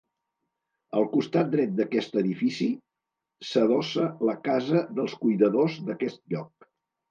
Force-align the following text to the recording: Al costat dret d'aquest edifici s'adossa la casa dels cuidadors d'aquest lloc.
Al 1.01 1.03
costat 1.11 1.51
dret 1.55 1.75
d'aquest 1.79 2.17
edifici 2.21 2.71
s'adossa 3.51 4.09
la 4.31 4.37
casa 4.49 4.85
dels 4.99 5.17
cuidadors 5.23 5.81
d'aquest 5.91 6.21
lloc. 6.35 6.71